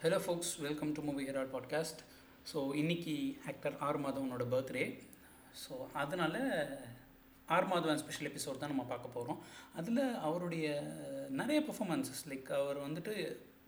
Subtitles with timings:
[0.00, 2.00] Hello folks welcome to movie herald podcast
[2.52, 3.14] so இன்றைக்கி
[3.46, 4.84] actor R மாதவனோட birthday
[5.54, 6.36] so அதனால்
[7.48, 9.40] R Madhavan special episode தான் நம்ம பார்க்க போகிறோம்
[9.74, 10.66] அதில் அவருடைய
[11.30, 13.14] நிறைய பர்ஃபாமன்ஸஸ் லைக் அவர் வந்துட்டு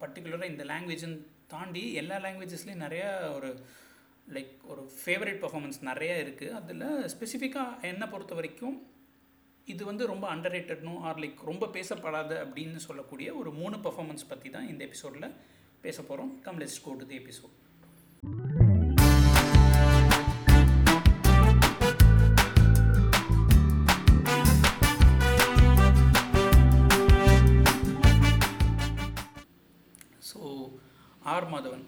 [0.00, 3.50] பர்டிகுலராக இந்த லாங்குவேஜுன்னு தாண்டி எல்லா லாங்குவேஜஸ்லேயும் நிறையா ஒரு
[4.28, 8.76] லைக் ஒரு ஃபேவரட் பர்ஃபாமன்ஸ் நிறையா இருக்குது அதில் ஸ்பெசிஃபிக்காக என்னை பொறுத்த வரைக்கும்
[9.68, 14.50] இது வந்து ரொம்ப அண்டர் ரேட்டட்னும் ஆர் லைக் ரொம்ப பேசப்படாத அப்படின்னு சொல்லக்கூடிய ஒரு மூணு பர்ஃபாமன்ஸ் பற்றி
[14.50, 15.30] தான் இந்த எபிசோடில்
[15.88, 17.54] பேச போகிறோம் come let's go to the episode
[30.30, 30.40] so
[31.24, 31.84] R Madhavan.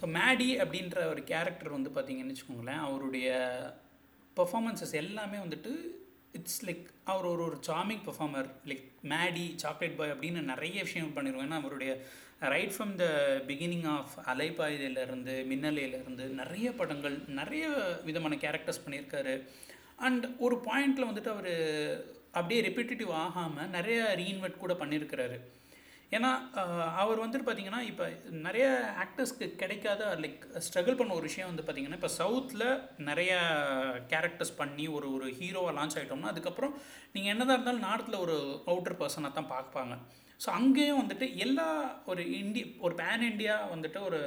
[0.00, 3.28] So Maddy அப்படின்ற ஒரு கேரக்டர் வந்து பார்த்திங்கன்னு வச்சுக்கோங்களேன் அவருடைய
[4.36, 5.72] பர்ஃபாமன்ஸஸ் எல்லாமே வந்துட்டு
[6.32, 11.46] இட்ஸ் லைக் அவர் ஒரு ஒரு charming performer like Maddy chocolate boy அப்படின்னு நிறைய விஷயம் பண்ணிடுவோம்
[11.46, 11.92] ஏன்னா அவருடைய
[12.40, 13.06] right from the
[13.48, 17.66] beginning of அலைப்பாயுதையிலேருந்து மின்னலையிலேருந்து நிறைய படங்கள் நிறைய
[18.08, 19.34] விதமான கேரக்டர்ஸ் பண்ணியிருக்காரு.
[20.06, 21.52] அண்ட் ஒரு பாயிண்டில் வந்துட்டு அவர்
[22.38, 25.38] அப்படியே ரெப்பிட்டேட்டிவ் ஆகாமல் நிறைய ரீஇன்வெர்ட் கூட பண்ணியிருக்கிறாரு.
[26.16, 26.30] ஏன்னா
[27.02, 28.04] அவர் வந்துட்டு பார்த்தீங்கன்னா இப்போ
[28.46, 28.66] நிறைய
[29.04, 32.66] ஆக்டர்ஸ்க்கு கிடைக்காத லைக் ஸ்ட்ரகிள் பண்ண ஒரு விஷயம் வந்து பார்த்தீங்கன்னா இப்போ சவுத்தில்
[33.08, 33.32] நிறைய
[34.12, 36.76] கேரக்டர்ஸ் பண்ணி ஒரு ஒரு ஹீரோவாக லான்ச் ஆகிட்டோம்னா அதுக்கப்புறம்
[37.14, 38.36] நீங்கள் என்னதான் இருந்தாலும் நார்த்தில் ஒரு
[38.70, 39.96] அவுட்டர் பர்சனாக தான் பார்ப்பாங்க.
[40.40, 41.68] ஸோ அங்கேயும் வந்துட்டு எல்லா
[42.04, 44.20] ஒரு இண்டி ஒரு பேன் இண்டியா வந்துட்டு ஒரு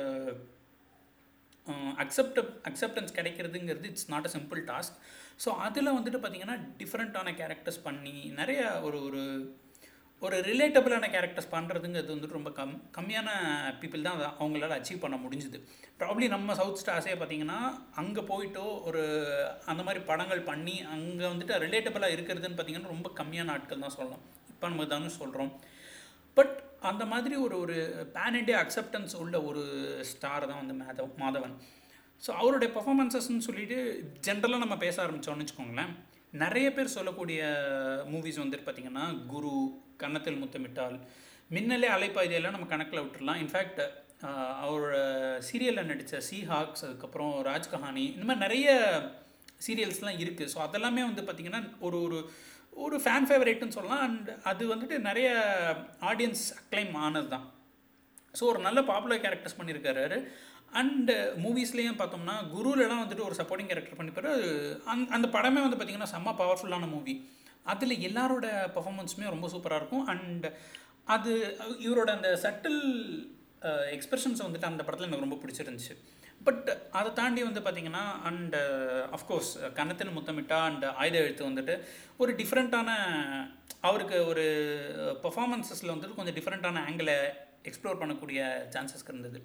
[2.03, 4.95] accept acceptance கிடைக்கிறதுங்கிறது it's not a simple task
[5.43, 9.21] so அதில் வந்துட்டு பார்த்தீங்கன்னா டிஃப்ரெண்ட்டான கேரக்டர்ஸ் பண்ணி நிறைய ஒரு ஒரு
[10.21, 13.30] ஒரு ரிலேட்டபிளான கேரக்டர்ஸ் பண்ணுறதுங்கிறது வந்துட்டு ரொம்ப கம் கம்மியான
[13.81, 15.57] பீப்புள் தான் அதை அவங்களால அச்சீவ் பண்ண முடிஞ்சுது.
[15.99, 17.59] ப்ராப்ளி நம்ம சவுத் ஸ்டார்ஸே பார்த்தீங்கன்னா
[18.02, 19.03] அங்கே போயிட்டோ ஒரு
[19.65, 24.23] அந்த மாதிரி படங்கள் பண்ணி அங்கே வந்துட்டு ரிலேட்டபிளாக இருக்கிறதுன்னு பார்த்தீங்கன்னா ரொம்ப கம்மியான ஆட்கள் தான் சொல்லலாம்.
[24.53, 25.52] இப்போ நம்ம தானே சொல்கிறோம்
[26.38, 27.75] பட் அந்த மாதிரி ஒரு ஒரு
[28.13, 29.63] பேன் இண்டியா அக்செப்டன்ஸ் உள்ள ஒரு
[30.02, 31.55] ஸ்டார் தான் வந்து மாதவ் மாதவன்
[32.23, 33.77] ஸோ அவருடைய பர்ஃபாமன்சஸ்ன்னு சொல்லிட்டு
[34.27, 35.91] ஜென்ரலாக நம்ம பேச ஆரம்பித்தோம்னு வச்சுக்கோங்களேன்.
[36.33, 37.42] நிறைய பேர் சொல்லக்கூடிய
[38.11, 39.52] மூவிஸ் வந்துட்டு பார்த்திங்கன்னா குரு
[39.98, 40.98] கன்னத்தில் முத்தமிட்டால்
[41.52, 43.82] மின்னலே அலைப்பாய்தியெல்லாம் நம்ம கணக்கில் விட்டுடலாம் இன்ஃபேக்ட்
[44.61, 44.95] அவரோட
[45.39, 48.70] சீரியலில் நடித்த சி ஹாக்ஸ் அதுக்கப்புறம் ராஜ் கஹானி இந்த மாதிரி நிறைய
[49.67, 52.20] சீரியல்ஸ்லாம் இருக்குது ஸோ அதெல்லாமே வந்து பார்த்திங்கன்னா ஒரு ஒரு
[52.83, 54.03] ஒரு ஃபேன் ஃபேவரேட்னு சொல்லலாம்.
[54.07, 55.29] அண்ட் அது வந்துட்டு நிறைய
[56.11, 57.47] ஆடியன்ஸ் அக்ளைம் ஆனது தான்
[58.39, 60.19] ஸோ ஒரு நல்ல பாப்புலர் கேரக்டர்ஸ் பண்ணியிருக்காரு
[60.79, 61.13] அண்டு
[61.43, 64.31] மூவிஸ்லேயும் பார்த்தோம்னா குருவிலலாம் வந்துட்டு ஒரு சப்போர்ட்டிங் கேரக்டர் பண்ணிப்பாரு
[64.91, 67.15] அந் அந்த படமே வந்து பார்த்திங்கன்னா செம்ம பவர்ஃபுல்லான மூவி
[67.71, 68.45] அதில் எல்லாரோட
[68.75, 70.05] பர்ஃபாமன்ஸுமே ரொம்ப சூப்பராக இருக்கும்.
[70.13, 70.45] அண்ட்
[71.15, 71.31] அது
[71.87, 72.81] இவரோட அந்த சட்டில்
[73.95, 75.95] எக்ஸ்பிரஷன்ஸ் வந்துட்டு அந்த படத்தில் எனக்கு ரொம்ப பிடிச்சிருந்துச்சு.
[76.42, 78.55] பட் அதை தாண்டி வந்து பார்த்திங்கன்னா அண்ட்
[79.17, 81.73] அஃப்கோர்ஸ் uh, கன்னத்தில் முத்தமிட்டா அண்ட் ஆயுத எழுத்து வந்துட்டு
[82.17, 82.89] ஒரு டிஃப்ரெண்ட்டான
[83.82, 84.45] அவருக்கு ஒரு
[85.00, 87.17] uh, பர்ஃபாமன்ஸஸில் வந்துட்டு கொஞ்சம் டிஃப்ரெண்ட்டான ஆங்கிளை
[87.70, 88.39] எக்ஸ்ப்ளோர் பண்ணக்கூடிய
[88.76, 89.39] சான்சஸ் இருந்தது.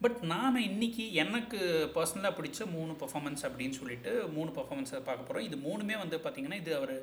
[0.00, 1.58] பட் நாம் இன்றைக்கி எனக்கு
[1.96, 6.72] பர்சனலாக பிடிச்ச மூணு பர்ஃபாமன்ஸ் அப்படின்னு சொல்லிட்டு மூணு பர்ஃபாமன்ஸை பார்க்க போகிறோம் இது மூணுமே வந்து பார்த்திங்கன்னா இது
[6.76, 6.94] அவர்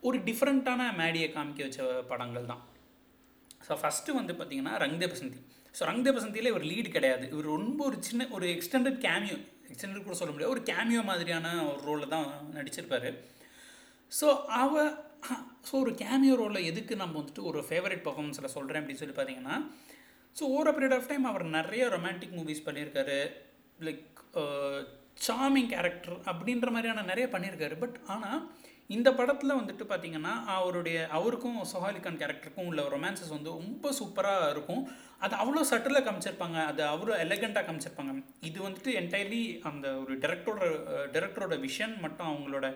[0.00, 2.62] ஒரு டிஃப்ரெண்ட்டான மேடியை காமிக்க வச்ச படங்கள் தான்.
[3.66, 5.40] ஸோ ஃபஸ்ட்டு வந்து பார்த்தீங்கன்னா ரங்தே பசந்தி
[5.76, 7.24] ஸோ ரங்தே பசந்தியில் இவர் லீடு கிடையாது.
[7.32, 9.36] இவர் ரொம்ப ஒரு சின்ன ஒரு எக்ஸ்டெண்டட் கேமியோ
[9.70, 10.54] எக்ஸ்டெண்டட் கூட சொல்ல முடியாது.
[10.54, 13.08] ஒரு கேமியோ மாதிரியான ஒரு ரோலில் தான் நடிச்சிருப்பார்.
[14.12, 14.26] ஸோ
[14.62, 14.82] அவ
[15.68, 19.56] ஸோ ஒரு கேமியோ ரோலில் எதுக்கு நம்ம வந்துட்டு ஒரு ஃபேவரட் பர்ஃபார்மன்ஸில் சொல்கிறேன் அப்படின்னு சொல்லி பார்த்தீங்கன்னா
[20.36, 23.18] so over period of time அவர் நிறைய ரொமான்டிக் மூவிஸ் பண்ணியிருக்காரு.
[23.88, 24.20] லைக்
[25.26, 27.74] சாமிங் கேரக்டர் அப்படின்ற மாதிரியான நிறைய பண்ணியிருக்காரு.
[27.82, 28.40] பட் ஆனால்
[28.96, 34.82] இந்த படத்தில் வந்துட்டு பார்த்தீங்கன்னா அவருடைய அவருக்கும் சொஹாலிகான் கேரக்டருக்கும் உள்ள ரொமான்சஸ் வந்து ரொம்ப சூப்பராக இருக்கும்.
[35.24, 36.58] அது அவ்வளோ சட்டிலாக காமிச்சிருப்பாங்க.
[36.70, 38.12] அது அவ்வளோ எலகண்ட்டாக காமிச்சிருப்பாங்க.
[38.48, 40.64] இது வந்துட்டு என்டையர்லி அந்த ஒரு டேரக்டரோட
[41.14, 42.68] டேரக்டரோட விஷன் மட்டும் அவங்களோட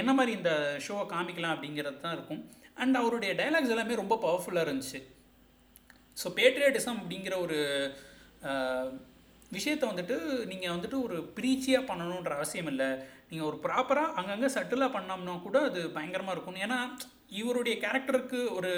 [0.00, 0.52] என்ன மாதிரி இந்த
[0.86, 2.42] ஷோவை காமிக்கலாம் அப்படிங்கிறது தான் இருக்கும்.
[2.82, 5.00] அண்ட் அவருடைய டைலாக்ஸ் எல்லாமே ரொம்ப பவர்ஃபுல்லாக இருந்துச்சு.
[6.16, 7.58] ஸோ பேட்ரியாட்டிசம் அப்படிங்கிற ஒரு
[9.56, 10.16] விஷயத்தை வந்துட்டு
[10.50, 12.88] நீங்கள் வந்துட்டு ஒரு ப்ரீச்சியாக பண்ணணுன்ற அவசியம் இல்லை.
[13.30, 16.56] நீங்கள் ஒரு ப்ராப்பராக அங்கங்கே சட்டிலாக பண்ணோம்னா கூட அது பயங்கரமாக இருக்கும்.
[16.56, 16.78] ஏன்னா
[17.28, 18.70] இவருடைய கேரக்டருக்கு ஒரு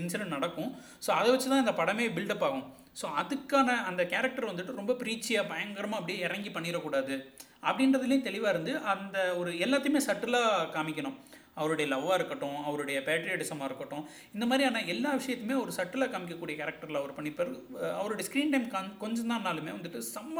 [0.00, 0.70] இன்சிடென்ட் நடக்கும்.
[1.06, 2.66] ஸோ அதை வச்சு தான் இந்த படமே பில்டப் ஆகும்.
[3.02, 7.14] ஸோ அதுக்கான அந்த கேரக்டர் வந்துட்டு ரொம்ப ப்ரீச்சியாக பயங்கரமாக அப்படியே இறங்கி பண்ணிடக்கூடாது.
[7.62, 11.16] அப்படின்றதுலேயும் தெளிவாக இருந்து அந்த ஒரு எல்லாத்தையுமே சட்டிலாக காமிக்கணும்.
[11.54, 14.02] அவருடைய லவ்வாக இருக்கட்டும் அவருடைய பேட்ரியடிசமாக இருக்கட்டும்
[14.34, 17.52] இந்த மாதிரியான எல்லா விஷயத்தையுமே ஒரு சட்டிலாக காமிக்கக்கூடிய கேரக்டரில் அவர் பண்ணிப்பார்.
[18.00, 20.38] அவருடைய ஸ்க்ரீன் டைம் கொஞ்சம் தான்னாலுமே வந்துட்டு செம்ம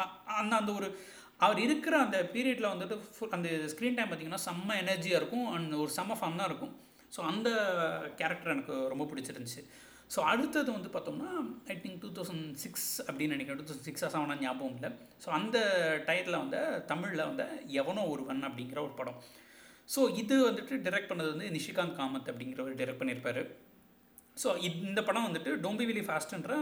[0.00, 0.88] அ- அந்த அந்த ஒரு
[1.44, 5.46] அவர் இருக்கிற அந்த பீரியடில் வந்துட்டு ஃபுல் அந்த ஸ்க்ரீன் டைம் பார்த்திங்கன்னா செம்ம எனர்ஜியாக இருக்கும்.
[5.54, 6.74] அண்ட் ஒரு செம்ம ஃபன்னாக இருக்கும்.
[7.14, 7.48] ஸோ அந்த
[8.20, 9.62] கேரக்டர் எனக்கு ரொம்ப பிடிச்சிருந்துச்சு.
[10.14, 11.30] ஸோ அடுத்தது வந்து பார்த்தோம்னா
[11.72, 13.60] I think two thousand six அப்படின்னு நினைக்கிறேன்.
[13.60, 14.90] டூ தௌசண்ட் சிக்ஸ் செவனா ஞாபகம் இல்லை.
[15.24, 15.58] ஸோ அந்த
[16.08, 16.60] டயத்தில் வந்து
[16.90, 17.46] தமிழில் வந்து
[17.80, 19.18] எவனோ ஒருவன் அப்படிங்கிற ஒரு படம்.
[19.94, 23.42] ஸோ இது வந்துட்டு டிரெக்ட் பண்ணது வந்து நிஷிகாந்த் காமத் அப்படிங்கிறவர் டிரெக்ட் பண்ணியிருப்பார்.
[24.42, 26.54] ஸோ இந்த படம் வந்துட்டு டோம்பிவிலி ஃபாஸ்ட்ன்ற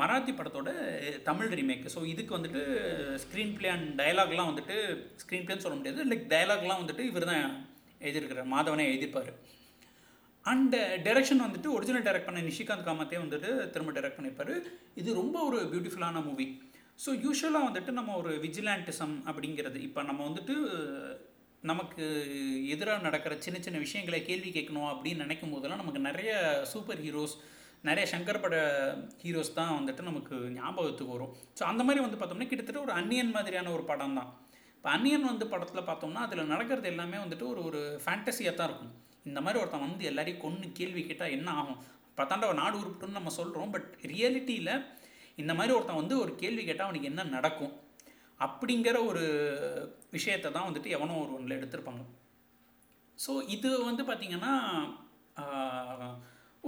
[0.00, 0.70] மராத்தி படத்தோட
[1.28, 2.62] தமிழ் ரீமேக் ஸோ இதுக்கு வந்துட்டு
[3.24, 4.76] ஸ்க்ரீன் ப்ளே அண்ட் டயலாக்லாம் வந்துட்டு
[5.22, 6.00] ஸ்க்ரீன் பிளேன்னு சொல்ல முடியாது.
[6.10, 7.44] லைக் டயலாக்லாம் வந்துட்டு இவர் தான்
[8.06, 8.48] எழுதியிருக்கிறார்.
[8.54, 9.30] மாதவனே எழுதிப்பார்
[10.52, 10.74] அண்ட்
[11.06, 14.54] டைரக்ஷன் வந்துட்டு ஒரிஜினல் டைரக்ட் பண்ண நிஷிகாந்த் காமத்தே வந்துட்டு திரும்ப டைரக்ட் பண்ணியிருப்பாரு.
[15.02, 16.48] இது ரொம்ப ஒரு பியூட்டிஃபுல்லான மூவி
[17.04, 19.78] ஸோ யூஸ்வலாக வந்துட்டு நம்ம ஒரு விஜிலாண்டிசம் அப்படிங்கிறது.
[19.88, 20.54] இப்போ நம்ம வந்துட்டு
[21.70, 22.04] நமக்கு
[22.74, 26.32] எதிராக நடக்கிற சின்ன சின்ன விஷயங்களை கேள்வி கேட்கணும் அப்படின்னு நினைக்கும் போதெல்லாம் நமக்கு நிறைய
[26.72, 27.36] சூப்பர் ஹீரோஸ்
[27.88, 28.56] நிறைய சங்கர் பட
[29.22, 31.32] ஹீரோஸ் தான் வந்துட்டு நமக்கு ஞாபகத்துக்கு வரும்.
[31.58, 34.30] ஸோ அந்த மாதிரி வந்து பார்த்தோம்னா கிட்டத்தட்ட ஒரு அன்னியன் மாதிரியான ஒரு படம் தான்.
[34.76, 38.92] இப்போ அன்னியன் வந்து படத்தில் பார்த்தோம்னா அதில் நடக்கிறது எல்லாமே வந்துட்டு ஒரு ஒரு ஃபேண்டசியாக தான் இருக்கும்.
[39.28, 41.78] இந்த மாதிரி ஒருத்தன் வந்து எல்லாரையும் கொன்று கேள்வி கேட்டால் என்ன ஆகும்?
[42.18, 44.74] பத்தாண்டா ஒரு நாடு உருப்பிட்டுன்னு நம்ம சொல்கிறோம் பட் ரியாலிட்டியில்
[45.42, 47.72] இந்த மாதிரி ஒருத்தன் வந்து ஒரு கேள்வி கேட்டால் அவனுக்கு என்ன நடக்கும்?
[48.44, 49.24] அப்படிங்கிற ஒரு
[50.16, 52.02] விஷயத்தை தான் வந்துட்டு எவனோ ஒரு ஒன்றில் எடுத்திருப்பாங்க.
[53.18, 54.54] ஸோ இது வந்து பார்த்திங்கன்னா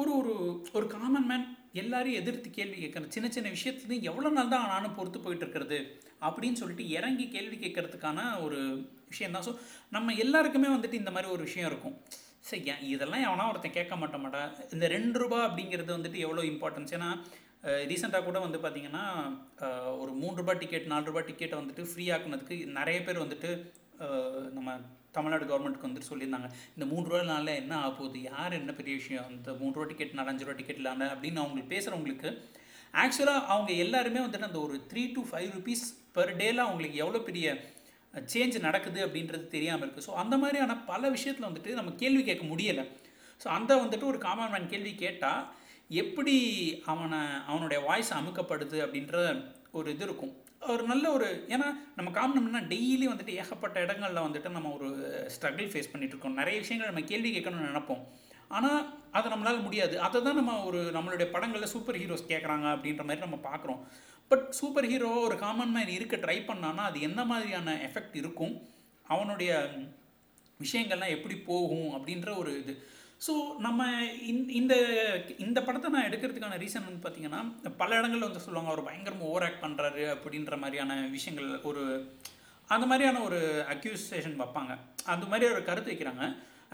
[0.01, 0.35] ஒரு ஒரு
[0.77, 1.47] ஒரு காமன் மேன்
[1.83, 5.79] எல்லாரையும் எதிர்த்து கேள்வி கேட்குற சின்ன சின்ன விஷயத்துலேருந்து எவ்வளோ நாள் தான் நானும் பொறுத்து போயிட்டு இருக்கிறது
[6.27, 8.59] அப்படின்னு சொல்லிட்டு இறங்கி கேள்வி கேட்கறதுக்கான ஒரு
[9.13, 9.47] விஷயம் தான்.
[9.49, 9.53] ஸோ
[9.97, 11.97] நம்ம எல்லாருக்குமே வந்துட்டு இந்த மாதிரி ஒரு விஷயம் இருக்கும்.
[12.49, 12.63] சரி
[12.95, 14.43] இதெல்லாம் எவனா ஒருத்தன் கேட்க மாட்ட மாட்டா?
[14.75, 17.11] இந்த ரெண்டு ரூபா அப்படிங்கிறது வந்துட்டு எவ்வளோ இம்பார்ட்டன்ஸ் ஏன்னா
[17.91, 19.05] ரீசெண்டாக கூட வந்து பார்த்திங்கன்னா
[20.03, 23.51] ஒரு மூணு ரூபாய் டிக்கெட் நாலு ரூபாய் டிக்கெட்டை வந்துட்டு ஃப்ரீ ஆக்குனதுக்கு நிறைய பேர் வந்துட்டு
[24.57, 24.71] நம்ம
[25.19, 26.51] தமிழ்நாடு கவர்மெண்ட்டுக்கு வந்துட்டு சொல்லியிருந்தாங்க.
[26.77, 29.29] இந்த மூணு ரூபாய்னால என்ன ஆக போகுது யார் என்ன பெரிய விஷயம்?
[29.37, 32.31] இந்த மூணு ரூபா டிக்கெட் நாலஞ்சு ரூபா டிக்கெட் இல்லாமல் அப்படின்னு அவங்களுக்கு பேசுகிறவங்களுக்கு
[33.03, 35.87] ஆக்சுவலாக அவங்க எல்லாருமே வந்துட்டு அந்த ஒரு three to five rupees
[36.17, 37.47] per டேல அவங்களுக்கு எவ்வளோ பெரிய
[38.33, 42.85] சேஞ்ச் நடக்குது அப்படின்றது தெரியாமல் இருக்குது ஸோ அந்த மாதிரியான பல விஷயத்தில் வந்துட்டு நம்ம கேள்வி கேட்க முடியலை.
[43.41, 45.43] ஸோ அந்த வந்துட்டு ஒரு காமன் மேன் கேள்வி கேட்டால்
[46.03, 46.37] எப்படி
[46.93, 47.21] அவனை
[47.51, 49.17] அவனுடைய வாய்ஸ் அமுக்கப்படுது அப்படின்ற
[49.79, 50.33] ஒரு இது இருக்கும்.
[50.63, 51.67] ஒரு நல்ல ஒரு ஏன்னா
[51.97, 54.89] நம்ம காமனம்னா டெய்லி வந்துட்டு ஏகப்பட்ட இடங்களில் வந்துட்டு நம்ம ஒரு
[55.35, 56.39] ஸ்ட்ரகிள் ஃபேஸ் பண்ணிகிட்டு இருக்கோம்.
[56.41, 58.03] நிறைய விஷயங்கள் நம்ம கேள்வி கேட்கணும்னு நினைப்போம்.
[58.49, 58.81] ஆனால்
[59.11, 59.95] அது நம்மளால் முடியாது.
[60.01, 63.81] அதை தான் நம்ம ஒரு நம்மளுடைய படங்களில் சூப்பர் ஹீரோஸ் கேட்குறாங்க அப்படின்ற மாதிரி நம்ம பார்க்குறோம்.
[64.31, 68.55] பட் சூப்பர் ஹீரோ ஒரு காமன் மேன் இருக்க ட்ரை பண்ணான்னா அது என்ன மாதிரியான எஃபெக்ட் இருக்கும்?
[69.07, 69.51] அவனுடைய
[70.61, 72.75] விஷயங்கள்லாம் எப்படி போகும் அப்படின்ற ஒரு இது.
[73.21, 73.35] ஸோ
[73.67, 73.83] நம்ம
[74.61, 74.75] இந்த
[75.45, 77.41] இந்த படத்தை நான் எடுக்கிறதுக்கான ரீசன் வந்து பார்த்தீங்கன்னா
[77.83, 81.85] பல இடங்களில் வந்து சொல்லுவாங்க அவர் பயங்கரமாக ஓவர் ஆக்ட் பண்ணுறாரு அப்படின்ற மாதிரியான விஷயங்கள் ஒரு
[82.69, 83.39] அந்த மாதிரியான ஒரு
[83.75, 84.73] அக்யூசேஷன் வைப்பாங்க.
[85.13, 86.25] அந்த மாதிரி ஒரு கருத்து வைக்கிறாங்க.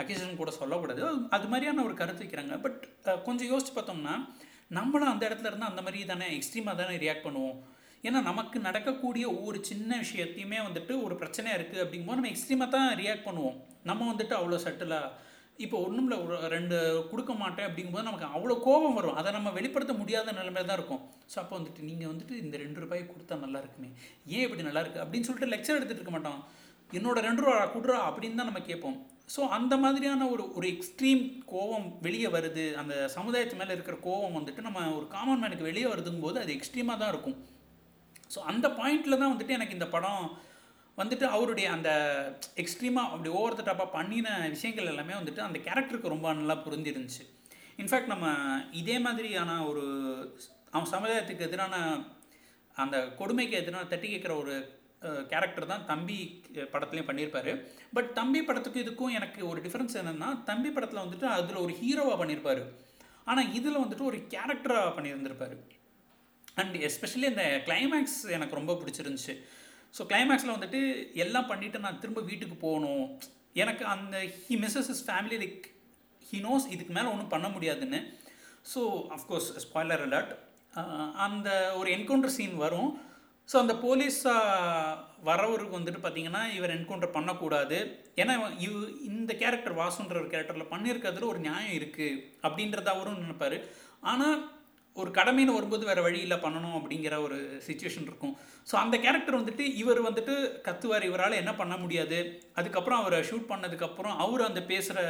[0.00, 1.02] அக்யூசேஷன் கூட சொல்லக்கூடாது.
[1.36, 2.54] அது மாதிரியான ஒரு கருத்து வைக்கிறாங்க.
[2.64, 2.80] பட்
[3.26, 4.14] கொஞ்சம் யோசிச்சு பார்த்தோம்னா
[4.78, 7.58] நம்மளும் அந்த இடத்துல இருந்தால் அந்த மாதிரி தானே எக்ஸ்ட்ரீமாக தானே ரியாக்ட் பண்ணுவோம்.
[8.06, 13.28] ஏன்னா நமக்கு நடக்கக்கூடிய ஒவ்வொரு சின்ன விஷயத்தையுமே வந்துட்டு ஒரு பிரச்சனையாக இருக்குது அப்படிங்கும்போது நம்ம எக்ஸ்ட்ரீமாக தான் ரியாக்ட்
[13.28, 13.58] பண்ணுவோம்.
[13.90, 15.10] நம்ம வந்துட்டு அவ்வளோ சட்டிலாக
[15.64, 16.76] இப்போ ஒன்றும் இல்லை ஒரு ரெண்டு
[17.10, 19.18] கொடுக்க மாட்டேன் அப்படிங்கும்போது நமக்கு அவ்வளோ கோபம் வரும்.
[19.20, 21.02] அதை நம்ம வெளிப்படுத்த முடியாத நிலைமையில தான் இருக்கும்.
[21.32, 23.90] ஸோ அப்போ வந்துட்டு நீங்கள் வந்துட்டு இந்த ரெண்டு ரூபாய் கொடுத்தா நல்லா இருக்குமே.
[24.34, 26.42] ஏன் இப்படி நல்லா இருக்குது அப்படின்னு சொல்லிட்டு லெக்சர் எடுத்துகிட்டு இருக்க மாட்டோம்.
[26.98, 28.96] என்னோட ரெண்டு ரூபா கொடுறா அப்படின்னு தான் நம்ம கேட்போம்.
[29.34, 31.22] ஸோ அந்த மாதிரியான ஒரு ஒரு எக்ஸ்ட்ரீம்
[31.52, 32.64] கோவம் வெளியே வருது.
[32.80, 37.00] அந்த சமுதாயத்து மேலே இருக்கிற கோவம் வந்துட்டு நம்ம ஒரு காமன் மேனுக்கு வெளியே வருதுங்கும் போது அது எக்ஸ்ட்ரீமாக
[37.02, 37.36] தான் இருக்கும்.
[38.34, 40.24] ஸோ அந்த பாயிண்டில் தான் வந்துட்டு எனக்கு இந்த படம்
[41.00, 41.90] வந்துட்டு அவருடைய அந்த
[42.62, 47.24] எக்ஸ்ட்ரீமாக அப்படி ஓவர் த டாப்பாக பண்ணின விஷயங்கள் எல்லாமே வந்துட்டு அந்த கேரக்டருக்கு ரொம்ப நல்லா புரிஞ்சிருந்துச்சு
[47.82, 48.26] இன்ஃபேக்ட் நம்ம
[48.80, 49.84] இதே மாதிரியான ஒரு
[50.74, 51.74] அவன் சமுதாயத்துக்கு எதிரான
[52.76, 54.54] அந்த கொடுமைக்கு எதிரான தட்டி கேட்குற ஒரு
[55.30, 56.18] கேரக்டர் தான் தம்பி
[56.72, 57.52] படத்துலையும் பண்ணியிருப்பார்.
[57.96, 62.62] பட் தம்பி படத்துக்கு இதுக்கும் எனக்கு ஒரு டிஃப்ரென்ஸ் என்னென்னா தம்பி படத்தில் வந்துட்டு அதில் ஒரு ஹீரோவாக பண்ணியிருப்பார்.
[63.30, 65.56] ஆனால் இதில் வந்துட்டு ஒரு கேரக்டராக பண்ணியிருந்திருப்பார்.
[66.60, 69.34] அண்ட் எஸ்பெஷலி அந்த கிளைமேக்ஸ் எனக்கு ரொம்ப பிடிச்சிருந்துச்சு.
[69.96, 70.80] ஸோ கிளைமேக்ஸில் வந்துட்டு
[71.24, 73.04] எல்லாம் பண்ணிவிட்டு நான் திரும்ப வீட்டுக்கு போகணும்.
[73.62, 75.64] எனக்கு அந்த he missus is family like
[76.28, 78.00] he knows இதுக்கு மேலே ஒன்றும் பண்ண முடியாதுன்னு.
[78.72, 78.80] ஸோ
[79.16, 80.32] அஃப்கோர்ஸ் ஸ்பாய்லர் அலர்ட்
[81.26, 82.90] அந்த ஒரு என்கவுண்டர் சீன் வரும்.
[83.50, 84.96] ஸோ அந்த போலீஸாக
[85.28, 87.78] வரவருக்கு வந்துட்டு பார்த்தீங்கன்னா இவர் என்கவுண்டர் பண்ணக்கூடாது.
[88.22, 88.34] ஏன்னா
[88.66, 88.78] இவ்
[89.10, 93.58] இந்த கேரக்டர் வாசுன்ற ஒரு கேரக்டரில் பண்ணியிருக்கிறதுல ஒரு நியாயம் இருக்குது அப்படின்றத அவரும் நினைப்பார்.
[94.12, 94.36] ஆனால்
[95.00, 98.34] ஒரு கடமைன்னு வரும்போது வேறு வழியில் பண்ணணும் அப்படிங்கிற ஒரு சுச்சுவேஷன் இருக்கும்.
[98.70, 100.34] ஸோ அந்த கேரக்டர் வந்துட்டு இவர் வந்துட்டு
[100.66, 101.06] கத்துவார்.
[101.10, 102.18] இவரால் என்ன பண்ண முடியாது.
[102.60, 105.00] அதுக்கப்புறம் அவரை ஷூட் பண்ணதுக்கப்புறம் அவர் அந்த பேசுகிற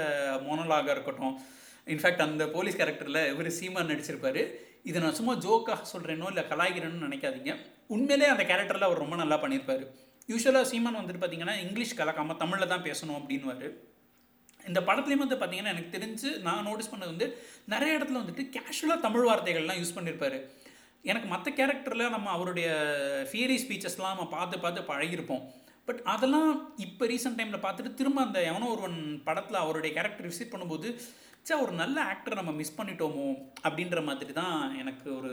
[0.47, 1.35] மோனலாக இருக்கட்டும்.
[1.95, 4.43] இன்ஃபேக்ட் அந்த போலீஸ் கேரக்டரில் இவர் சீமான் நடிச்சிருப்பார்.
[4.91, 7.53] இதை நான் சும்மா ஜோக்காக சொல்கிறேனோ இல்லை கலாய்கிறேன்னு நினைக்காதீங்க.
[7.95, 9.85] உண்மையிலே அந்த கேரக்டரில் அவர் ரொம்ப நல்லா பண்ணியிருப்பார்
[10.29, 13.69] யூஸ்வலாக சீமான் வந்துட்டு பார்த்தீங்கன்னா இங்கிலீஷ் கலக்காமல் தமிழில் தான் பேசணும் அப்படின்வாரு
[14.67, 17.29] இந்த படத்துலேயும் வந்து பார்த்தீங்கன்னா எனக்கு தெரிஞ்சு நான் நோட்டீஸ் பண்ணது வந்து
[17.65, 20.39] நிறைய இடத்துல வந்துட்டு கேஷுவலாக தமிழ் வார்த்தைகள்லாம் யூஸ் பண்ணியிருப்பாரு
[21.05, 22.69] எனக்கு மற்ற கேரக்டரில் நம்ம அவருடைய
[23.31, 25.43] ஃபியரி ஸ்பீச்சஸ்லாம் நம்ம பார்த்து பார்த்து பழகிருப்போம்
[25.85, 30.89] பட் அதெல்லாம் இப்போ ரீசெண்ட் டைமில் பார்த்துட்டு திரும்ப அந்த எவனோ ஒருவன் படத்தில் அவருடைய கேரக்டர் விசிட் பண்ணும்போது
[31.49, 33.25] சே ஒரு நல்ல ஆக்டரை நம்ம மிஸ் பண்ணிட்டோமோ
[33.65, 35.33] அப்படின்ற மாதிரி தான் எனக்கு ஒரு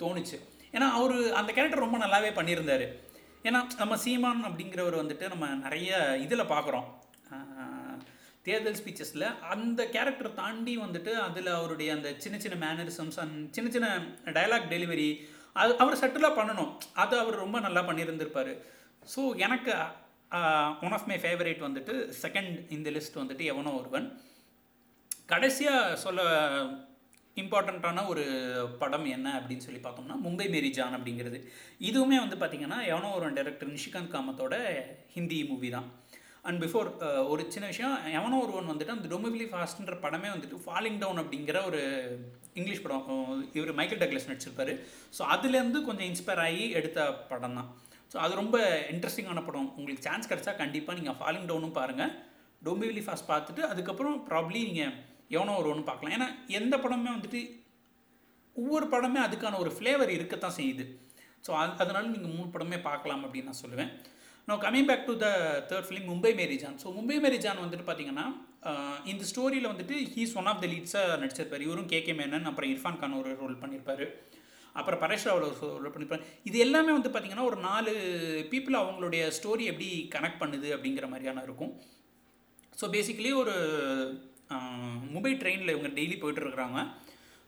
[0.00, 0.36] தோணுச்சு.
[0.74, 2.86] ஏன்னா அவர் அந்த கேரக்டர் ரொம்ப நல்லாவே பண்ணியிருந்தார்.
[3.44, 6.86] ஏன்னா நம்ம சீமான் அப்படிங்கிறவர் வந்துட்டு நம்ம நிறைய இதில் பார்க்குறோம்
[8.46, 13.88] தேர்தல் ஸ்பீச்சஸில் அந்த கேரக்டரை தாண்டி வந்துட்டு அதில் அவருடைய அந்த சின்ன சின்ன மேனரிசம்ஸ் அண்ட் சின்ன சின்ன
[14.38, 15.08] டைலாக் டெலிவரி
[15.60, 16.72] அது அவர் சட்டிலாக பண்ணணும்.
[17.02, 18.52] அது அவர் ரொம்ப நல்லா பண்ணியிருந்திருப்பார்.
[19.12, 19.72] ஸோ எனக்கு
[20.86, 24.08] ஒன் ஆஃப் மை ஃபேவரேட் வந்துட்டு செகண்ட் இந்த லிஸ்ட் வந்துட்டு எவனோ ஒருவன்.
[25.32, 26.20] கடைசியாக சொல்ல
[27.42, 28.24] இம்பார்ட்டண்ட்டான ஒரு
[28.80, 31.38] படம் என்ன அப்படின்னு சொல்லி பார்த்தோம்னா மும்பை மேரி ஜான் அப்படிங்கிறது.
[31.88, 34.54] இதுவுமே வந்து பார்த்திங்கன்னா எவனோ ஒரு டைரக்டர் நிஷிகாந்த் காமத்தோட
[35.16, 35.88] ஹிந்தி மூவி தான்.
[36.48, 40.98] அண்ட் பிஃபோர் uh, ஒரு சின்ன விஷயம் எவனோ ஒருவன் வந்துட்டு அந்த டொமிவிலி ஃபாஸ்ட்ன்ற படமே வந்துட்டு ஃபாலிங்
[41.02, 41.80] டவுன் அப்படிங்கிற ஒரு
[42.58, 43.06] இங்கிலீஷ் படம்
[43.56, 44.72] இவர் மைக்கேல் டக்லஸ் நடிச்சிருப்பாரு.
[45.16, 47.68] ஸோ அதுலேருந்து கொஞ்சம் இன்ஸ்பயர் ஆகி எடுத்த படம் தான்
[48.12, 48.56] ஸோ அது ரொம்ப
[48.94, 49.68] இன்ட்ரெஸ்டிங்கான படம்.
[49.78, 52.12] உங்களுக்கு சான்ஸ் கிடச்சா கண்டிப்பாக நீங்கள் ஃபாலிங் டவுனும் பாருங்கள்
[52.62, 54.94] டொம்பிவிலி ஃபாஸ்ட் பார்த்துட்டு அதுக்கப்புறம் ப்ராப்ளி நீங்கள்
[55.36, 56.16] எவனோ ஒரு ஒன்று பார்க்கலாம்.
[56.18, 57.40] ஏன்னா எந்த படமே வந்துட்டு
[58.56, 60.84] ஒவ்வொரு படமே அதுக்கான ஒரு ஃப்ளேவர் இருக்கத்தான் செய்யுது.
[61.46, 63.90] ஸோ அது அதனால நீங்கள் மூணு படமே பார்க்கலாம் அப்படின்னு நான் சொல்லுவேன்.
[64.48, 65.28] நான் coming back to the
[65.70, 68.26] third film Mumbai Meri Jaan so Mumbai Meri Jaan வந்துட்டு பார்த்தீங்கன்னா
[69.12, 71.64] இந்த ஸ்டோரியில் வந்துட்டு ஹீஸ் ஒன் ஆஃப் த லீட்ஸாக நடிச்சிருப்பார்.
[71.66, 74.04] இவரும் கே கே மேனன் அப்புறம் இர்ஃபான் கான் ஒரு ரோல் பண்ணியிருப்பார்
[74.78, 77.92] அப்புறம் பரேஷ் ராவல் ஒரு ரோல் பண்ணியிருப்பார் இது எல்லாமே வந்து பார்த்திங்கன்னா ஒரு நாலு
[78.52, 81.72] பீப்புள் அவங்களுடைய ஸ்டோரி எப்படி கனெக்ட் பண்ணுது அப்படிங்கிற மாதிரியான இருக்கும்.
[82.80, 83.54] ஸோ பேசிக்கலி ஒரு
[85.14, 86.78] மும்பை ட்ரெயினில் இவங்க டெய்லி போயிட்டுருக்குறாங்க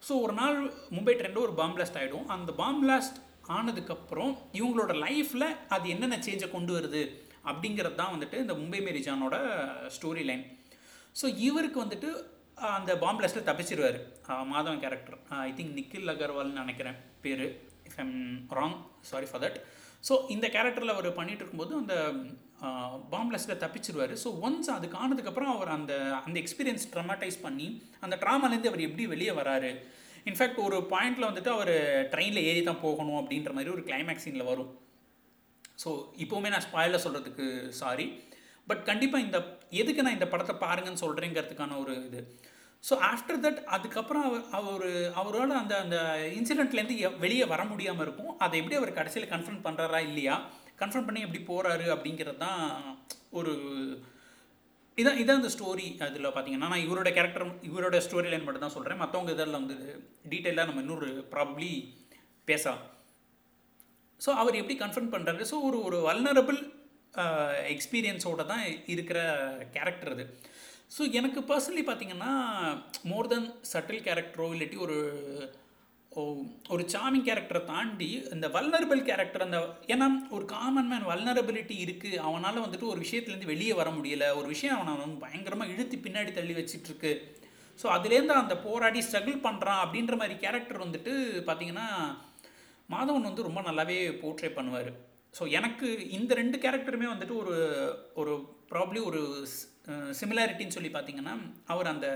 [0.02, 0.58] ஸோ ஒரு நாள்
[0.96, 3.18] மும்பை ட்ரெயினில் ஒரு பாம் பிளாஸ்ட் ஆகிடும் அந்த பாம் பிளாஸ்ட்
[3.56, 7.02] ஆனதுக்கப்புறம் இவங்களோட லைஃப்பில் அது என்னென்ன சேஞ்சை கொண்டு வருது
[7.50, 9.36] அப்படிங்கிறது தான் வந்துட்டு இந்த மும்பை மேரிஜானோட
[9.96, 10.44] ஸ்டோரி லைன்
[11.20, 12.10] ஸோ இவருக்கு வந்துட்டு
[12.76, 13.98] அந்த பாம்பிளெஸ்ட்டில் தப்பிச்சிருவார்.
[14.52, 17.44] Madhavan character I think Nikhil அகர்வால்னு நினைக்கிறேன் பேர்
[17.88, 18.16] if I'm
[18.58, 18.76] wrong
[19.10, 19.58] sorry for that
[20.08, 21.94] so இந்த கேரக்டரில் அவர் பண்ணிகிட்டு இருக்கும்போது அந்த
[23.14, 24.12] பாம்பிளஸில் தப்பிச்சிருவார்.
[24.22, 25.92] ஸோ ஒன்ஸ் அதுக்கு ஆனதுக்கப்புறம் அவர் அந்த
[26.26, 27.68] அந்த எக்ஸ்பீரியன்ஸ் ட்ரமாட்டைஸ் பண்ணி
[28.04, 29.70] அந்த ட்ராமாலேருந்து அவர் எப்படி வெளியே வராரு?
[30.30, 31.74] இன்ஃபேக்ட் ஒரு பாயிண்டில் வந்துட்டு அவர்
[32.12, 34.70] ட்ரெயினில் ஏறி தான் போகணும் அப்படின்ற மாதிரி ஒரு கிளைமேக்ஸ் சீனில் வரும்.
[35.82, 35.90] ஸோ
[36.24, 37.46] இப்போவுமே நான் ஸ்பாயில் சொல்கிறதுக்கு
[37.80, 38.06] சாரி
[38.70, 39.38] பட் கண்டிப்பாக இந்த
[39.82, 42.20] எதுக்கு நான் இந்த படத்தை பாருங்கன்னு சொல்கிறேங்கிறதுக்கான ஒரு இது.
[42.84, 44.88] ஸோ ஆஃப்டர் தட் அதுக்கப்புறம் அவர் அவர்
[45.20, 45.96] அவரோட அந்த அந்த
[46.38, 48.34] இன்சிடெண்ட்லேருந்து வெளியே வர முடியாமல் இருக்கும்.
[48.44, 50.36] அதை எப்படி அவர் கடைசியில் கன்ஃபர்ம் பண்ணுறாரா இல்லையா?
[50.82, 52.60] கன்ஃபர்ம் பண்ணி எப்படி போகிறாரு அப்படிங்கிறது தான்
[53.38, 53.52] ஒரு
[55.00, 59.00] இதான் இதான் அந்த ஸ்டோரி அதில் பார்த்தீங்கன்னா நான் இவரோட கேரக்டர் இவரோட ஸ்டோரி லைன் மட்டும் தான் சொல்கிறேன்
[59.02, 59.76] மற்றவங்க இதெல்லாம் வந்து
[60.32, 61.70] டீட்டெயிலாக நம்ம இன்னொரு ப்ராப்ளி
[62.48, 62.82] பேசலாம்.
[64.20, 66.58] ஸோ அவர் எப்படி கன்ஃபர்ம் பண்ணுறாரு ஸோ ஒரு ஒரு வல்னரபிள்
[67.74, 68.64] எக்ஸ்பீரியன்ஸோடு தான்
[68.94, 69.18] இருக்கிற
[69.76, 70.24] கேரக்டர் அது.
[70.96, 72.32] ஸோ எனக்கு பர்சனலி பார்த்தீங்கன்னா
[73.10, 74.98] மோர் தென் சட்டில் கேரக்டரோ இல்லாட்டி ஒரு
[76.74, 79.58] ஒரு சாமிங் கேரக்டரை தாண்டி இந்த வல்னரபிள் கேரக்டர் அந்த
[79.94, 80.06] ஏன்னா
[80.36, 84.24] ஒரு காமன் மேன் வல்னரபிலிட்டி இருக்குது அவனால் வந்துட்டு ஒரு விஷயத்துலேருந்து வெளியே வர முடியல.
[84.38, 87.12] ஒரு விஷயம் அவனை பயங்கரமாக இழுத்து பின்னாடி தள்ளி வச்சிட்ருக்கு
[87.78, 91.12] ஸோ அதுலேருந்து அந்த போராடி ஸ்ட்ரகிள் பண்ணுறான் அப்படின்ற மாதிரி கேரக்டர் வந்துட்டு
[91.48, 91.88] பார்த்திங்கன்னா
[92.88, 94.90] மாதவன் வந்து ரொம்ப நல்லாவே போர்ட்ரே பண்ணுவார்.
[95.34, 97.56] ஸோ எனக்கு இந்த ரெண்டு கேரக்டருமே வந்துட்டு ஒரு
[98.20, 98.32] ஒரு
[98.70, 99.20] ப்ராப்ளி ஒரு
[100.20, 101.34] சிமிலாரிட்டின்னு சொல்லி பார்த்தீங்கன்னா
[101.72, 102.08] அவர் அந்த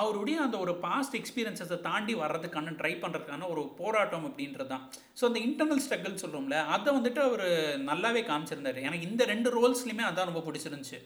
[0.00, 4.84] அவருடைய அந்த ஒரு பாஸ்ட் எக்ஸ்பீரியன்ஸஸை தாண்டி வர்றதுக்கான ட்ரை பண்ணுறதுக்கான ஒரு போராட்டம் அப்படின்றது தான்
[5.18, 7.46] ஸோ அந்த இன்டர்னல் ஸ்ட்ரகிள் சொல்கிறோம்ல அதை வந்துட்டு அவர்
[7.90, 8.78] நல்லாவே காமிச்சிருந்தார்.
[8.88, 11.00] எனக்கு இந்த ரெண்டு ரோல்ஸ்லையுமே அதான் ரொம்ப பிடிச்சிருந்துச்சு.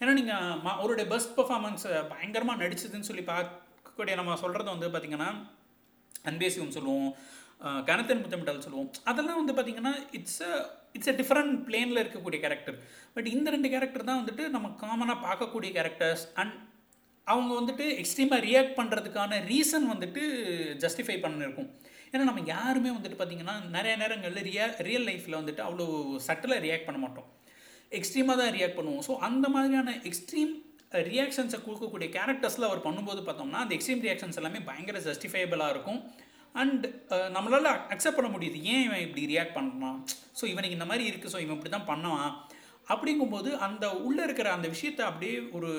[0.00, 5.30] ஏன்னா நீங்கள் அவருடைய பெஸ்ட் பர்ஃபார்மன்ஸ் பயங்கரமாக நடிச்சதுன்னு சொல்லி பார்க்கக்கூடிய நம்ம சொல்கிறது வந்து பார்த்திங்கன்னா
[6.30, 7.10] அன்பேசியம் சொல்லுவோம்
[7.88, 8.90] கனத்தன் முத்தமிட்டால் சொல்லுவோம்.
[9.10, 10.52] அதெல்லாம் வந்து பார்த்திங்கன்னா it's a
[10.96, 12.76] it's a different பிளேனில் இருக்கக்கூடிய கேரக்டர்
[13.14, 16.54] பட் இந்த ரெண்டு கேரக்டர் தான் வந்துட்டு நம்ம காமனாக பார்க்கக்கூடிய கேரக்டர்ஸ் அண்ட்
[17.26, 20.22] அவங்க வந்துட்டு எக்ஸ்ட்ரீமாக ரியாக்ட் பண்ணுறதுக்கான ரீசன் வந்துட்டு
[20.84, 21.68] ஜஸ்டிஃபை பண்ணிருக்கும்.
[22.12, 25.86] ஏன்னா நம்ம யாருமே வந்துட்டு பார்த்திங்கன்னா நிறைய நேரங்களில் ரியா ரியல் லைஃப்பில் வந்துட்டு அவ்வளோ
[26.28, 27.28] சட்டிலாக ரியாக்ட் பண்ண மாட்டோம்.
[27.98, 29.04] எக்ஸ்ட்ரீமாக தான் ரியாக்ட் பண்ணுவோம்.
[29.08, 30.52] ஸோ அந்த மாதிரியான எக்ஸ்ட்ரீம்
[31.10, 36.00] ரியாக்ஷன்ஸை கொடுக்கக்கூடிய கேரக்டர்ஸில் அவர் பண்ணும்போது பார்த்தோம்னா அந்த எக்ஸ்ட்ரீம் ரியாக்ஷன்ஸ் எல்லாமே பயங்கர ஜஸ்டிஃபைபிளாக இருக்கும்.
[36.60, 36.84] அண்ட்
[37.34, 38.58] நம்மளால் அக்செப்ட் பண்ண முடியுது.
[38.72, 39.98] ஏன் இவன் இப்படி ரியாக்ட் பண்ணுறான்
[40.38, 42.32] ஸோ இவனுக்கு இந்த மாதிரி இருக்குது ஸோ இவன் இப்படி தான் பண்ணுவான்.
[42.92, 45.70] அப்படிங்கும்போது அந்த உள்ளே இருக்கிற அந்த விஷயத்தை அப்படியே ஒரு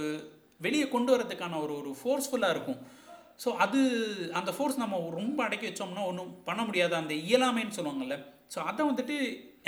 [0.65, 2.79] வெளியே கொண்டு வரதுக்கான ஒரு ஒரு ஃபோர்ஸ்ஃபுல்லாக இருக்கும்.
[3.43, 3.79] ஸோ அது
[4.39, 6.93] அந்த ஃபோர்ஸ் நம்ம ரொம்ப அடக்கி வச்சோம்னா ஒன்றும் பண்ண முடியாது.
[7.01, 8.17] அந்த இயலாமைன்னு சொல்லுவாங்கள்ல
[8.53, 9.15] ஸோ அதை வந்துட்டு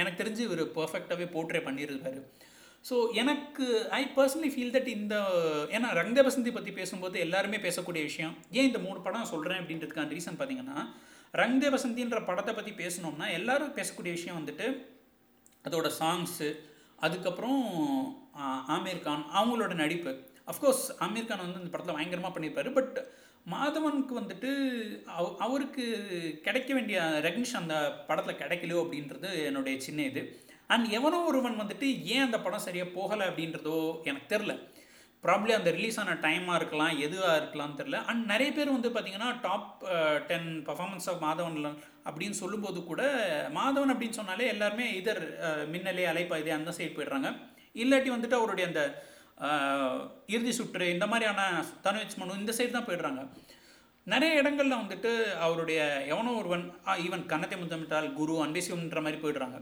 [0.02, 2.20] எனக்கு தெரிஞ்சு இவர் பர்ஃபெக்டாகவே போர்ட்ரே பண்ணியிருக்காரு
[2.88, 3.66] ஸோ எனக்கு
[3.98, 5.16] ஐ பர்சனலி ஃபீல் தட் இந்த
[5.76, 8.34] ஏன்னா ரங்க வசந்தி பற்றி பேசும்போது எல்லாருமே பேசக்கூடிய விஷயம்.
[8.58, 10.80] ஏன் இந்த மூணு படம் சொல்கிறேன் அப்படின்றதுக்கான ரீசன் பார்த்தீங்கன்னா
[11.42, 14.68] ரங்க வசந்தின்ற படத்தை பற்றி பேசணும்னா எல்லாரும் பேசக்கூடிய விஷயம் வந்துட்டு
[15.68, 16.50] அதோட சாங்ஸு
[17.06, 17.62] அதுக்கப்புறம்
[18.76, 20.12] ஆமீர் கான் அவங்களோட நடிப்பு.
[20.48, 22.98] அஃப்கோர்ஸ் ஆமீர் கான் வந்து இந்த படத்தில் பயங்கரமாக பண்ணியிருப்பாரு பட்
[23.54, 24.50] மாதவனுக்கு வந்துட்டு
[25.18, 25.86] அவ அவருக்கு
[26.46, 27.78] கிடைக்க வேண்டிய ரெகனிஷன் அந்த
[28.10, 30.22] படத்தில் கிடைக்கலையோ அப்படின்றது என்னுடைய சின்ன இது.
[30.74, 33.78] அண்ட் எவனோ ஒருவன் வந்துட்டு ஏன் அந்த படம் சரியாக போகலை அப்படின்றதோ
[34.10, 34.54] எனக்கு தெரில.
[35.24, 38.00] ப்ராப்ளி அந்த ரிலீஸ் ஆன டைமாக இருக்கலாம் எதுவாக இருக்கலாம்னு தெரில.
[38.12, 39.84] அண்ட் நிறைய பேர் வந்து பார்த்திங்கன்னா top
[40.32, 43.04] ten performance of Madhavan அப்படின்னு சொல்லும்போது கூட
[43.60, 45.24] மாதவன் அப்படின்னு சொன்னாலே எல்லாருமே இதர்
[45.74, 47.32] மின்னலே அலைப்பாய்தே அந்த சைடு போயிடுறாங்க.
[47.84, 48.84] இல்லாட்டி வந்துட்டு அவருடைய அந்த
[50.34, 51.42] இறுதி சுற்று இந்த மாதிரியான
[51.86, 53.22] தனுவிச் மனு இந்த சைடு தான் போயிடுறாங்க.
[54.08, 55.12] நிறைய இடங்களில் வந்துட்டு
[55.46, 55.80] அவருடைய
[56.14, 56.66] எவனோ ஒருவன்
[57.06, 59.58] ஈவன் கன்னத்தை முத்தமிட்டால் குரு அன்பேசியம்ன்ற மாதிரி போயிடுறாங்க.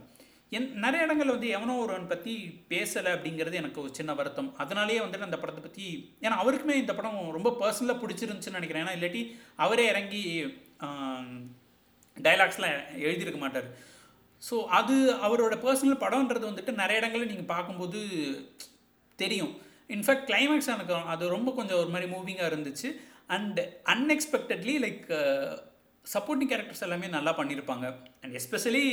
[0.58, 2.34] என் நிறைய இடங்களில் வந்து எவனோ ஒருவன் பற்றி
[2.72, 4.50] பேசலை அப்படிங்கிறது எனக்கு ஒரு சின்ன வருத்தம்.
[4.64, 5.86] அதனாலேயே வந்துட்டு அந்த படத்தை பற்றி
[6.26, 8.84] ஏன்னா அவருக்குமே இந்த படம் ரொம்ப பர்சனலாக பிடிச்சிருந்துச்சுன்னு நினைக்கிறேன்.
[8.86, 9.22] ஏன்னா இல்லாட்டி
[9.66, 10.24] அவரே இறங்கி
[12.18, 13.70] டைலாக்ஸ்லாம் எழுதியிருக்க மாட்டார்.
[14.42, 14.96] ஸோ அது
[15.28, 18.02] அவரோட பர்சனல் படம்ன்றது வந்துட்டு நிறைய இடங்களில் நீங்கள் பார்க்கும்போது
[19.20, 19.54] தெரியும்.
[19.96, 22.90] இன்ஃபேக்ட் கிளைமேக்ஸ் எனக்கு அது ரொம்ப கொஞ்சம் ஒரு மாதிரி மூவிங்காக இருந்துச்சு.
[23.36, 23.60] And
[23.94, 25.06] unexpectedly like
[26.06, 27.86] supporting characters எல்லாமே நல்லா பண்ணியிருப்பாங்க
[28.22, 28.86] அண்ட் எஸ்பெஷலி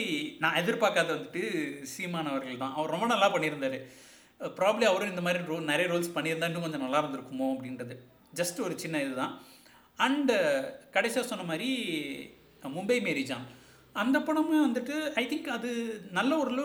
[0.43, 1.43] நான் எதிர்பார்க்காத வந்துட்டு
[1.93, 2.75] சீமான் அவர்கள் தான்.
[2.79, 3.79] அவர் ரொம்ப நல்லா பண்ணியிருந்தார்.
[4.59, 7.95] ப்ராப்ளி uh, அவரும் இந்த மாதிரி ரோல் நிறைய ரோல்ஸ் பண்ணியிருந்தா இன்னும் கொஞ்சம் நல்லா இருந்திருக்குமோ அப்படின்றது.
[8.41, 9.33] ஜஸ்ட் ஒரு சின்ன இதுதான்.
[10.07, 10.61] அண்டு uh,
[10.97, 11.71] கடைசியாக சொன்ன மாதிரி
[12.63, 13.47] uh, மும்பை மேரிஜான்
[14.03, 15.71] அந்த படமே வந்துட்டு ஐ திங்க் அது
[16.19, 16.65] நல்ல ஒரு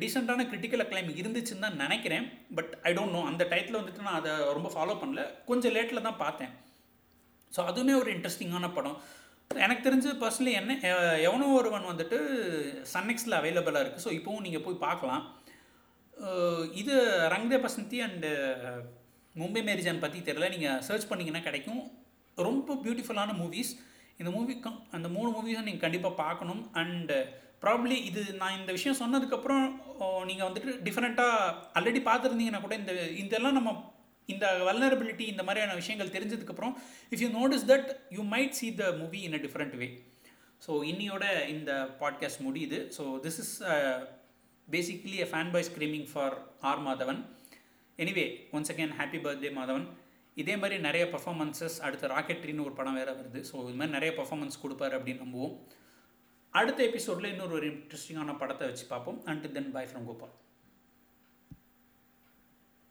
[0.00, 2.26] டீசெண்டான கிரிட்டிக்கல் அக்ளைம் இருந்துச்சுன்னு தான் நினைக்கிறேன்.
[2.56, 5.22] பட் ஐ டோன்ட் நோ அந்த டயத்தில் வந்துட்டு நான் அதை ரொம்ப ஃபாலோ பண்ணல.
[5.50, 6.52] கொஞ்சம் லேட்டில் தான் பார்த்தேன்.
[7.52, 8.98] ஸோ அதுவுமே ஒரு இன்ட்ரெஸ்டிங்கான படம்.
[9.64, 10.76] எனக்கு தெரிஞ்சு பர்சனலி என்ன
[11.28, 12.18] எவனோ ஒருவன் வந்துட்டு
[12.92, 15.24] சன்னெக்ஸில் அவைலபிளாக இருக்குது ஸோ இப்போவும் நீங்கள் போய் பார்க்கலாம்.
[16.82, 16.94] இது
[17.34, 18.30] ரங்தே பசந்தி அண்டு
[19.40, 20.48] மும்பை மேரிஜான் பற்றி தெரியல.
[20.54, 21.82] நீங்கள் சர்ச் பண்ணிங்கன்னா கிடைக்கும்.
[22.48, 23.72] ரொம்ப பியூட்டிஃபுல்லான மூவிஸ்
[24.20, 26.62] இந்த மூவிக்கும் அந்த மூணு மூவிஸும் நீங்கள் கண்டிப்பாக பார்க்கணும்.
[26.82, 27.18] அண்டு
[27.64, 29.64] ப்ராப்ளி uh, இது நான் இந்த விஷயம் சொன்னதுக்கப்புறம்
[30.28, 32.92] நீங்கள் வந்துட்டு டிஃப்ரெண்ட்டாக ஆல்ரெடி பார்த்துருந்தீங்கன்னா கூட இந்த
[33.22, 33.72] இதெல்லாம் நம்ம
[34.28, 36.74] இந்த வல்னரபிலிட்டி இந்த மாதிரியான விஷயங்கள் தெரிஞ்சதுக்கப்புறம்
[37.12, 39.88] if you notice that you might see the movie in a different way
[40.62, 42.78] so இன்னியோட இந்த பாட்காஸ்ட் முடியுது.
[42.96, 43.54] So this is
[44.68, 46.36] basically a fan boy screaming for
[46.70, 47.20] R Madhavan
[47.98, 49.86] anyway once again happy birthday Madhavan
[50.42, 53.40] இதே மாதிரி நிறைய performances அடுத்து ராக்கெட்ரின்னு ஒரு படம் வேறு வருது.
[53.50, 55.54] ஸோ இது மாதிரி நிறைய பர்ஃபாமன்ஸ் கொடுப்பாரு அப்படின்னு நம்புவோம்.
[56.60, 59.20] அடுத்த எபிசோடில் இன்னொரு ஒரு இன்ட்ரெஸ்டிங்கான படத்தை வச்சு பார்ப்போம்.
[59.30, 60.34] And then boy from Gopal